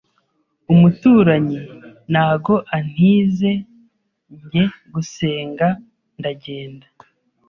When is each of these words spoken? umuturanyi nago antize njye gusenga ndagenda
umuturanyi 0.73 1.59
nago 2.13 2.55
antize 2.77 3.51
njye 4.33 4.63
gusenga 4.93 5.67
ndagenda 6.19 6.87